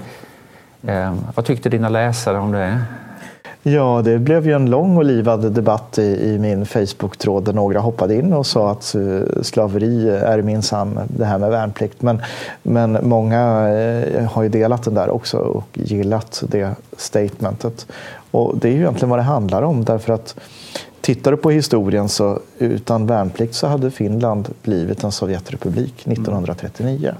[0.87, 2.81] Eh, vad tyckte dina läsare om det?
[3.63, 7.79] Ja, det blev ju en lång och livad debatt i, i min Facebook-tråd där några
[7.79, 12.01] hoppade in och sa att uh, slaveri är minsann det här med värnplikt.
[12.01, 12.21] Men,
[12.63, 17.87] men många uh, har ju delat den där också och gillat det statementet.
[18.31, 20.35] Och det är ju egentligen vad det handlar om därför att
[21.01, 27.07] tittar du på historien så utan värnplikt så hade Finland blivit en Sovjetrepublik 1939.
[27.07, 27.13] Eh,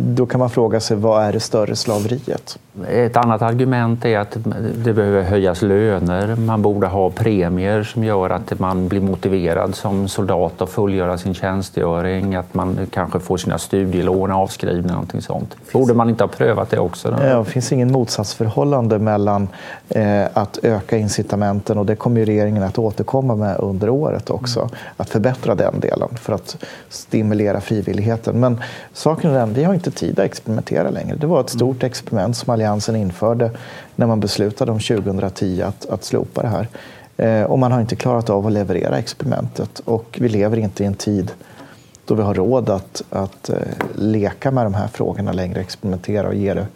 [0.00, 2.58] då kan man fråga sig vad är det större slaveriet?
[2.88, 4.36] Ett annat argument är att
[4.84, 6.36] det behöver höjas löner.
[6.36, 11.34] Man borde ha premier som gör att man blir motiverad som soldat att fullgöra sin
[11.34, 12.34] tjänstgöring.
[12.34, 14.92] Att man kanske får sina studielån avskrivna.
[14.92, 15.56] Någonting sånt.
[15.72, 17.10] Borde man inte ha prövat det också?
[17.10, 17.16] Då?
[17.26, 19.48] Ja, det finns ingen motsatsförhållande mellan
[19.88, 24.70] eh, att öka incitamenten och det kommer regeringen att återkomma med under året också.
[24.96, 28.40] Att förbättra den delen för att stimulera frivilligheten.
[28.40, 28.57] Men
[28.92, 31.16] saken är den, vi har inte tid att experimentera längre.
[31.16, 33.50] Det var ett stort experiment som Alliansen införde
[33.96, 36.68] när man beslutade om 2010 att, att slopa det här.
[37.16, 40.86] Eh, och man har inte klarat av att leverera experimentet och vi lever inte i
[40.86, 41.30] en tid
[42.04, 43.56] då vi har råd att, att eh,
[43.94, 46.66] leka med de här frågorna längre, experimentera och ge det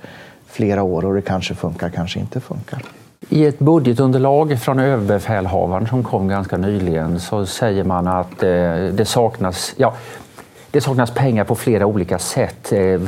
[0.46, 2.82] flera år och det kanske funkar, kanske inte funkar.
[3.28, 8.48] I ett budgetunderlag från överbefälhavaren som kom ganska nyligen så säger man att eh,
[8.92, 9.94] det saknas, ja,
[10.72, 12.72] det saknas pengar på flera olika sätt.
[12.72, 13.00] Eh,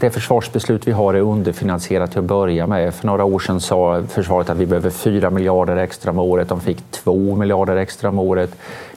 [0.00, 2.94] det försvarsbeslut vi har är underfinansierat till att börja med.
[2.94, 6.48] För några år sedan sa försvaret att vi behöver 4 miljarder extra om året.
[6.48, 8.50] De fick 2 miljarder extra om året.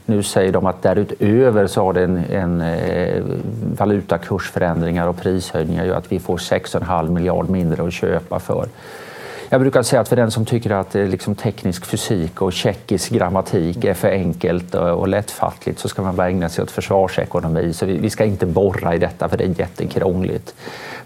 [0.06, 3.24] Nu säger de att därutöver så har det en, en eh,
[3.78, 8.68] valutakursförändringar och prishöjningar gör att vi får 6,5 miljard mindre att köpa för.
[9.54, 13.12] Jag brukar säga att för den som tycker att eh, liksom teknisk fysik och tjeckisk
[13.12, 17.74] grammatik är för enkelt och lättfattligt så ska man bara ägna sig åt försvarsekonomi.
[17.74, 20.56] Så vi ska inte borra i detta för det är jättekrångligt.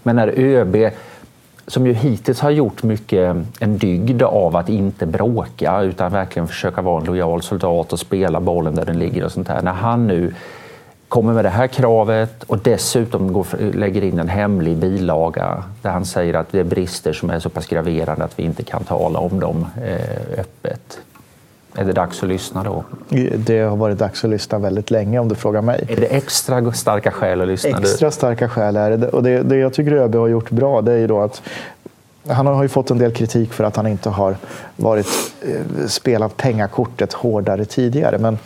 [0.02, 0.92] Men när ÖB
[1.66, 6.82] som ju hittills har gjort mycket en dygd av att inte bråka utan verkligen försöka
[6.82, 9.62] vara en lojal soldat och spela bollen där den ligger och sånt där.
[9.62, 10.34] När han nu
[11.08, 16.04] kommer med det här kravet och dessutom går, lägger in en hemlig bilaga där han
[16.04, 19.18] säger att det är brister som är så pass graverande att vi inte kan tala
[19.18, 20.98] om dem eh, öppet.
[21.78, 22.84] Är det dags att lyssna då?
[23.36, 25.86] Det har varit dags att lyssna väldigt länge om du frågar mig.
[25.88, 27.78] Är det extra starka skäl att lyssna?
[27.78, 29.08] Extra starka skäl är det.
[29.08, 31.42] Och det, det jag tycker ÖB har gjort bra det är ju då att
[32.28, 34.36] han har ju fått en del kritik för att han inte har
[34.76, 35.06] varit,
[35.42, 38.18] eh, spelat pengakortet hårdare tidigare.
[38.18, 38.38] Men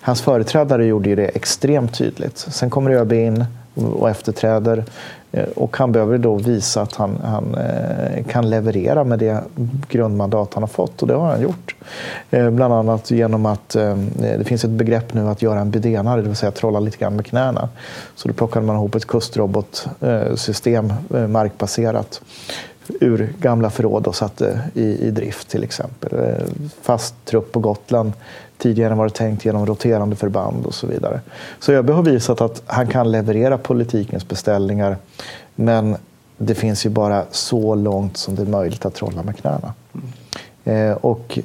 [0.00, 2.38] hans företrädare gjorde ju det extremt tydligt.
[2.38, 3.44] Sen kommer ÖB in
[3.78, 4.84] och efterträder
[5.32, 9.42] eh, och han behöver då visa att han, han eh, kan leverera med det
[9.88, 11.74] grundmandat han har fått och det har han gjort.
[12.30, 13.68] Eh, bland annat genom att
[14.18, 17.16] det finns ett begrepp nu att göra en bedenare, det vill säga trolla lite grann
[17.16, 17.68] med knäna.
[18.14, 20.92] Så då plockade man ihop ett kustrobotsystem
[21.28, 22.20] markbaserat
[23.00, 26.18] ur gamla förråd och satte i, i drift till exempel.
[26.18, 26.44] Eh,
[26.82, 28.12] fast trupp på Gotland.
[28.58, 31.20] Tidigare var det tänkt genom roterande förband och så vidare.
[31.58, 34.96] Så ÖB har visat att han kan leverera politikens beställningar
[35.54, 35.96] men
[36.36, 39.74] det finns ju bara så långt som det är möjligt att trolla med knäna.
[39.94, 40.90] Mm.
[40.90, 41.38] Eh, och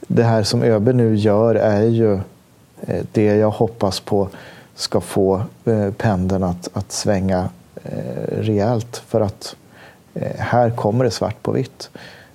[0.00, 2.14] det här som ÖB nu gör är ju
[2.80, 4.28] eh, det jag hoppas på
[4.74, 7.48] ska få eh, pendeln att, att svänga
[7.84, 9.02] eh, rejält.
[9.06, 9.56] För att
[10.38, 11.90] här kommer det svart på vitt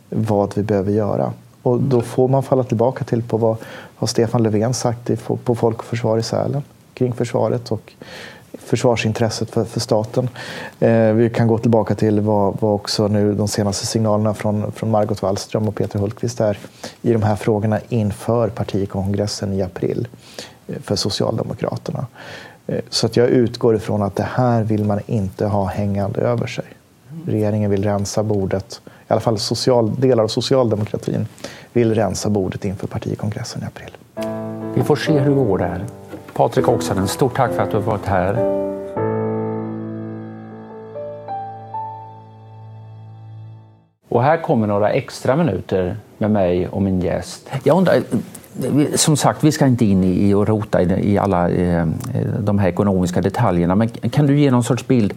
[0.10, 1.34] vad vi behöver göra.
[1.62, 3.58] Och då får man falla tillbaka till på vad
[3.96, 5.12] har Stefan Löfven sagt
[5.44, 6.64] på Folk och Försvar i Sälen
[6.94, 7.94] kring försvaret och
[8.54, 10.30] försvarsintresset för, för staten.
[10.80, 14.92] Eh, vi kan gå tillbaka till vad, vad, också nu de senaste signalerna från, från
[14.92, 16.58] Margot Wallström och Peter Hultqvist är
[17.02, 20.08] i de här frågorna inför partikongressen i april
[20.68, 22.06] eh, för Socialdemokraterna.
[22.68, 26.48] Eh, så att jag utgår ifrån att det här vill man inte ha hängande över
[26.48, 26.66] sig
[27.26, 31.28] regeringen vill rensa bordet, i alla fall social, delar av socialdemokratin
[31.74, 33.98] vill rensa bordet inför partikongressen i april.
[34.76, 35.86] Vi får se hur det går där.
[36.34, 38.62] Patrik Oksanen, stort tack för att du har varit här.
[44.10, 47.50] Och här kommer några extra minuter med mig och min gäst.
[47.64, 48.02] Jag undrar,
[48.96, 51.88] som sagt, vi ska inte in i och rota i alla eh,
[52.40, 55.14] de här ekonomiska detaljerna, men kan du ge någon sorts bild?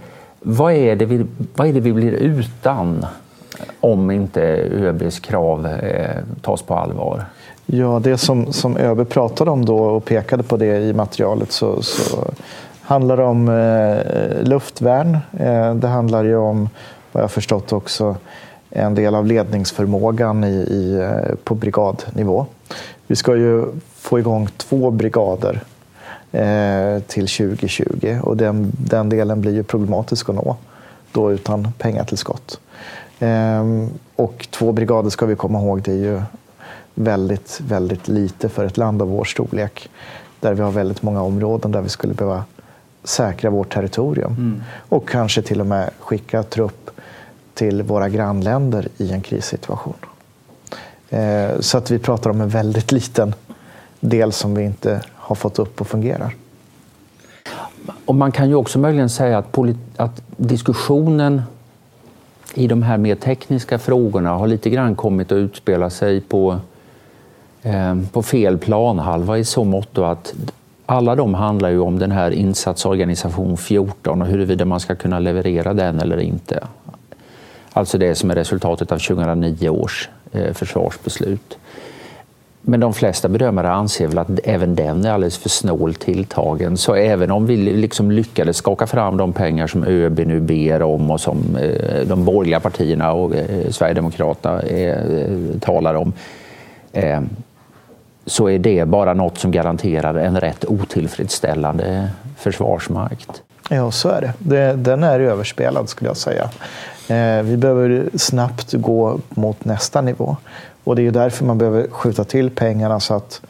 [0.47, 3.07] Vad är det vi, vad är det vi blir utan
[3.81, 7.25] om inte ÖBs krav eh, tas på allvar?
[7.67, 11.83] Ja, det som, som ÖB pratade om då och pekade på det i materialet så,
[11.83, 12.31] så
[12.81, 15.19] handlar det om eh, luftvärn.
[15.39, 16.69] Eh, det handlar ju om,
[17.13, 18.17] vad jag förstått också,
[18.71, 22.47] en del av ledningsförmågan i, i, eh, på brigadnivå.
[23.07, 23.65] Vi ska ju
[23.97, 25.61] få igång två brigader
[27.07, 30.57] till 2020 och den, den delen blir ju problematisk att nå
[31.13, 32.61] då utan pengatillskott.
[33.19, 33.65] Eh,
[34.17, 36.23] och två brigader ska vi komma ihåg, det är ju
[36.95, 39.89] väldigt, väldigt lite för ett land av vår storlek.
[40.41, 42.45] Där vi har väldigt många områden där vi skulle behöva
[43.05, 44.33] säkra vårt territorium.
[44.33, 44.63] Mm.
[44.89, 46.91] Och kanske till och med skicka trupp
[47.55, 49.97] till våra grannländer i en krissituation.
[51.11, 53.35] Eh, så att vi pratar om en väldigt liten
[54.01, 56.35] del som vi inte har fått upp och fungerar.
[58.05, 59.59] Och man kan ju också möjligen säga att,
[59.97, 61.43] att diskussionen
[62.55, 66.59] i de här mer tekniska frågorna har lite grann kommit att utspela sig på,
[67.63, 70.35] eh, på fel planhalva i så mått att
[70.87, 75.75] alla de handlar ju om den här insatsorganisation 14 och huruvida man ska kunna leverera
[75.75, 76.67] den eller inte.
[77.73, 81.59] Alltså det som är resultatet av 2009 års eh, försvarsbeslut.
[82.67, 86.77] Men de flesta bedömare anser väl att även den är alldeles för snålt tilltagen.
[86.77, 91.11] Så även om vi liksom lyckades skaka fram de pengar som ÖB nu ber om
[91.11, 94.99] och som eh, de borgerliga partierna och eh, Sverigedemokraterna eh,
[95.61, 96.13] talar om
[98.27, 103.43] så är det bara något som garanterar en rätt otillfredsställande försvarsmakt.
[103.71, 104.73] Ja, så är det.
[104.73, 106.51] Den är överspelad skulle jag säga.
[107.43, 110.37] Vi behöver snabbt gå mot nästa nivå.
[110.85, 113.41] Och det är därför man behöver skjuta till pengarna så att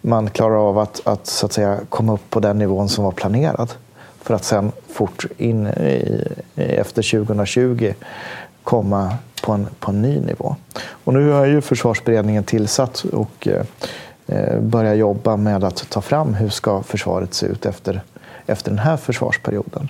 [0.00, 3.12] man klarar av att, att, så att säga, komma upp på den nivån som var
[3.12, 3.72] planerad.
[4.22, 7.92] För att sen fort in i, efter 2020
[8.62, 10.56] komma på en, på en ny nivå.
[11.04, 13.64] Och nu har ju försvarsberedningen tillsatt och eh,
[14.26, 18.02] eh, börjar jobba med att ta fram hur ska försvaret se ut efter,
[18.46, 19.88] efter den här försvarsperioden.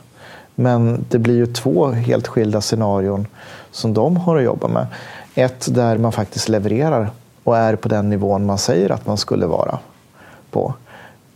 [0.54, 3.26] Men det blir ju två helt skilda scenarion
[3.70, 4.86] som de har att jobba med.
[5.34, 7.10] Ett där man faktiskt levererar
[7.44, 9.78] och är på den nivån man säger att man skulle vara
[10.50, 10.74] på.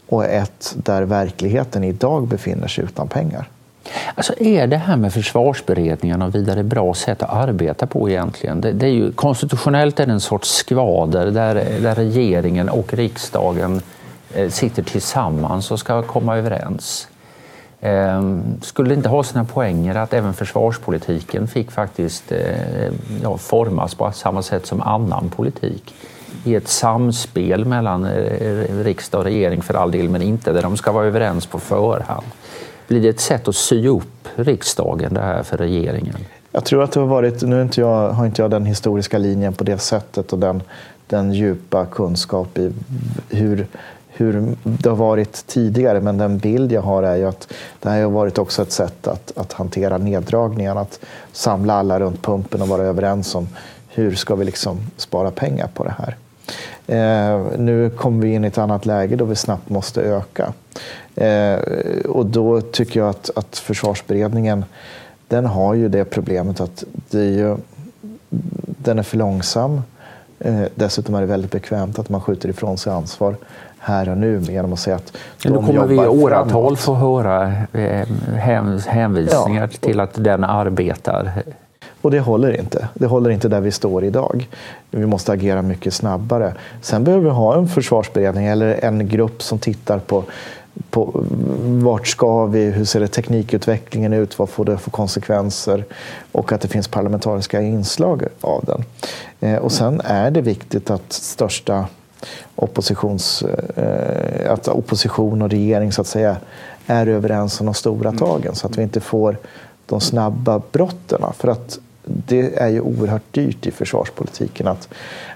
[0.08, 3.48] Och ett där verkligheten idag befinner sig utan pengar.
[4.14, 8.60] Alltså är det här med försvarsberedningen och vidare bra sätt att arbeta på egentligen?
[8.60, 13.80] Det, det är ju, konstitutionellt är det en sorts skvader där, där regeringen och riksdagen
[14.34, 17.08] eh, sitter tillsammans och ska komma överens.
[17.80, 23.94] Ehm, skulle det inte ha sina poänger att även försvarspolitiken fick faktiskt eh, ja, formas
[23.94, 25.94] på samma sätt som annan politik?
[26.44, 30.76] I ett samspel mellan eh, riksdag och regering för all del, men inte där de
[30.76, 32.26] ska vara överens på förhand.
[32.88, 36.16] Blir det ett sätt att sy upp riksdagen det här för regeringen?
[36.52, 39.52] Jag tror att det har varit, nu inte jag, har inte jag den historiska linjen
[39.52, 40.62] på det sättet och den,
[41.06, 42.72] den djupa kunskap i
[43.30, 43.66] hur
[44.16, 48.02] hur det har varit tidigare, men den bild jag har är ju att det här
[48.02, 51.00] har varit också ett sätt att, att hantera neddragningarna, att
[51.32, 53.48] samla alla runt pumpen och vara överens om
[53.88, 56.16] hur ska vi liksom spara pengar på det här.
[56.86, 60.52] Eh, nu kommer vi in i ett annat läge då vi snabbt måste öka.
[61.14, 61.58] Eh,
[62.04, 64.64] och då tycker jag att, att försvarsberedningen
[65.28, 67.56] den har ju det problemet att det är ju,
[68.66, 69.82] den är för långsam.
[70.38, 73.36] Eh, dessutom är det väldigt bekvämt att man skjuter ifrån sig ansvar
[73.86, 77.52] här och nu genom att säga att de Då kommer vi i åratal få höra
[77.72, 78.08] eh,
[78.86, 79.78] hänvisningar ja.
[79.80, 81.32] till att den arbetar.
[82.00, 82.88] Och det håller inte.
[82.94, 84.48] Det håller inte där vi står idag.
[84.90, 86.54] Vi måste agera mycket snabbare.
[86.82, 90.24] Sen behöver vi ha en försvarsberedning eller en grupp som tittar på
[90.90, 91.24] på
[91.62, 95.84] vart ska vi, hur ser det teknikutvecklingen ut, vad får det för konsekvenser
[96.32, 98.84] och att det finns parlamentariska inslag av den.
[99.40, 101.86] Eh, och sen är det viktigt att största
[102.54, 103.42] oppositions,
[103.76, 106.36] eh, att opposition och regering så att säga
[106.86, 108.18] är överens om de stora mm.
[108.18, 109.36] tagen så att vi inte får
[109.86, 111.20] de snabba brotten.
[111.38, 114.88] För att det är ju oerhört dyrt i försvarspolitiken att,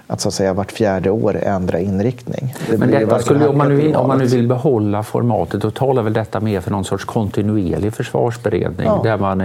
[0.07, 2.55] att, så att säga, vart fjärde år ändra inriktning.
[2.69, 6.03] Det Men detta skulle, om, man nu, om man nu vill behålla formatet, då talar
[6.03, 9.01] väl detta mer för någon sorts kontinuerlig försvarsberedning ja.
[9.03, 9.41] där man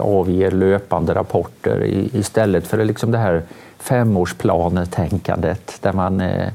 [0.00, 3.42] avger löpande rapporter istället för liksom det här
[3.78, 6.48] femårsplanetänkandet där man eh,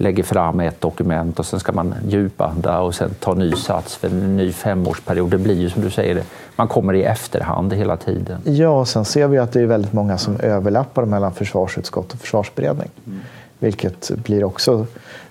[0.00, 4.08] lägger fram ett dokument och sen ska man djupanda och sen ta ny sats för
[4.08, 5.30] en ny femårsperiod.
[5.30, 6.22] Det blir ju som du säger,
[6.56, 8.40] man kommer i efterhand hela tiden.
[8.44, 12.18] Ja, och sen ser vi att det är väldigt många som överlappar mellan försvarsutskott och
[12.18, 12.88] försvarsberedning.
[13.06, 13.20] Mm.
[13.58, 14.86] Vilket blir också,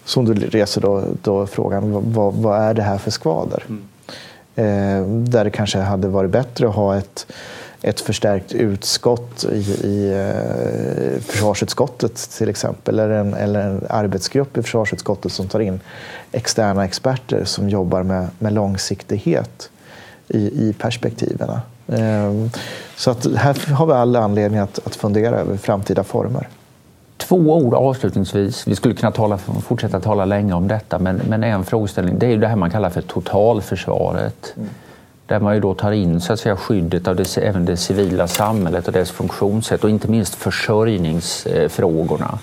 [0.05, 3.63] som du reser då, då frågan, vad, vad, är det här för skvader?
[3.67, 3.83] Mm.
[4.55, 7.25] Eh, där det kanske hade varit bättre att ha ett
[7.87, 9.57] ett förstärkt utskott i,
[9.87, 15.79] i eh, försvarsutskottet till exempel, eller en, eller en arbetsgrupp i försvarsutskottet som tar in
[16.31, 19.69] externa experter som jobbar med, med långsiktighet
[20.27, 21.49] i, i perspektiven.
[21.87, 22.33] Eh,
[22.95, 26.47] så att här har vi all anledning att, att fundera över framtida former.
[27.17, 28.67] Två ord avslutningsvis.
[28.67, 32.29] Vi skulle kunna tala, fortsätta tala länge om detta, men, men en frågeställning det är
[32.29, 34.53] ju det här man kallar för totalförsvaret.
[34.57, 34.69] Mm
[35.27, 38.27] där man ju då tar in så att säga, skyddet av det, även det civila
[38.27, 42.39] samhället och dess funktionssätt och inte minst försörjningsfrågorna.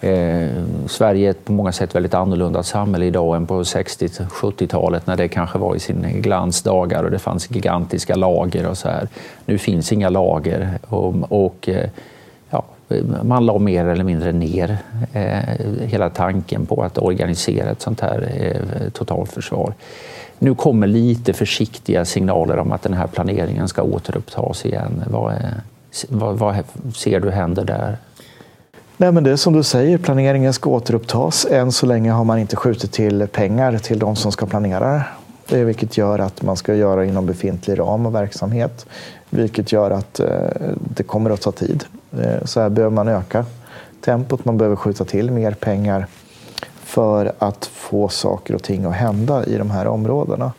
[0.00, 0.48] Eh,
[0.86, 5.28] Sverige är ett på många sätt väldigt annorlunda samhälle idag än på 60-70-talet när det
[5.28, 9.08] kanske var i sin glansdagar och det fanns gigantiska lager och så här.
[9.44, 11.90] Nu finns inga lager och, och eh,
[13.22, 14.78] man la mer eller mindre ner
[15.12, 19.74] eh, hela tanken på att organisera ett sånt här eh, totalförsvar.
[20.38, 25.04] Nu kommer lite försiktiga signaler om att den här planeringen ska återupptas igen.
[25.10, 25.54] Vad, är,
[26.08, 26.56] vad, vad
[26.94, 27.96] ser du händer där?
[28.96, 31.46] Nej, men det är som du säger, planeringen ska återupptas.
[31.50, 35.02] Än så länge har man inte skjutit till pengar till de som ska planera
[35.48, 35.64] det.
[35.64, 38.86] Vilket gör att man ska göra inom befintlig ram och verksamhet.
[39.36, 40.28] Vilket gör att eh,
[40.96, 41.84] det kommer att ta tid.
[42.20, 43.44] Eh, så här behöver man öka
[44.00, 46.06] tempot, man behöver skjuta till mer pengar
[46.84, 50.52] för att få saker och ting att hända i de här områdena.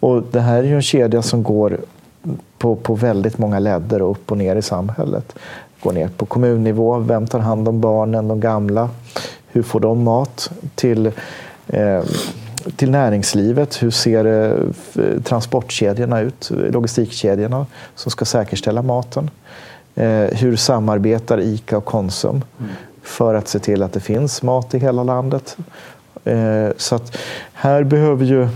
[0.00, 1.78] Och det här är ju en kedja som går
[2.58, 5.34] på, på väldigt många ledder och upp och ner i samhället.
[5.82, 8.90] Går ner på kommunnivå, vem tar hand om barnen, de gamla?
[9.46, 10.50] Hur får de mat?
[10.74, 11.06] Till,
[11.66, 12.02] eh,
[12.76, 16.50] till näringslivet, hur ser eh, transportkedjorna ut?
[16.50, 19.30] Logistikkedjorna som ska säkerställa maten.
[19.94, 22.44] Eh, hur samarbetar ICA och Konsum?
[23.02, 25.56] För att se till att det finns mat i hela landet.
[26.24, 27.16] Eh, så att
[27.52, 28.48] här behöver ju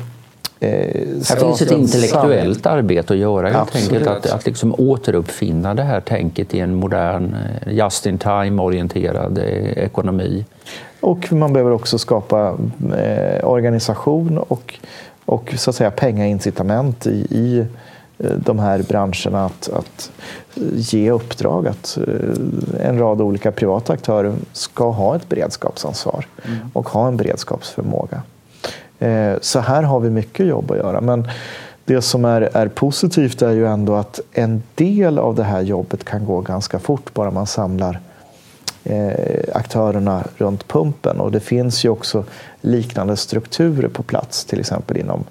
[0.60, 4.06] här finns ett intellektuellt arbete att göra helt enkelt.
[4.06, 7.36] Att, att liksom återuppfinna det här tänket i en modern,
[7.66, 10.44] just in time-orienterad eh, ekonomi.
[11.06, 12.56] Och man behöver också skapa
[12.98, 14.74] eh, organisation och,
[15.24, 17.66] och så att säga pengaincitament i, i
[18.18, 20.10] Eh, de här branscherna att, att
[20.74, 26.58] ge uppdrag att eh, en rad olika privata aktörer ska ha ett beredskapsansvar mm.
[26.72, 28.22] och ha en beredskapsförmåga.
[28.98, 31.00] Eh, så här har vi mycket jobb att göra.
[31.00, 31.28] Men
[31.84, 36.04] det som är, är positivt är ju ändå att en del av det här jobbet
[36.04, 38.00] kan gå ganska fort bara man samlar
[39.52, 41.20] aktörerna runt pumpen.
[41.20, 42.24] Och det finns ju också
[42.60, 45.24] liknande strukturer på plats, till exempel inom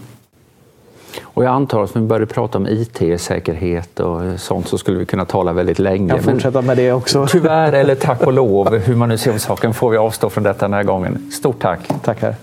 [1.23, 5.05] Och jag antar att om vi börjar prata om IT-säkerhet och sånt så skulle vi
[5.05, 6.13] kunna tala väldigt länge.
[6.13, 7.27] Jag fortsätta med det också.
[7.29, 10.43] Tyvärr, eller tack och lov, hur man nu ser om saken, får vi avstå från
[10.43, 11.31] detta den här gången.
[11.31, 11.91] Stort tack!
[12.03, 12.35] Tackar!